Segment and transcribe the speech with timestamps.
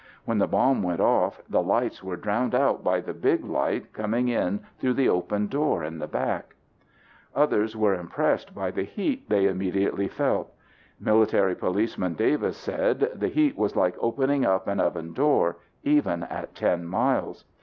[0.25, 4.29] When the bomb went off, the lights were drowned out by the big light coming
[4.29, 6.55] in through the open door in the back."
[7.35, 10.51] Others were impressed by the heat they immediately felt.
[10.99, 16.55] Military policeman Davis said, "The heat was like opening up an oven door, even at
[16.55, 17.45] 10 miles."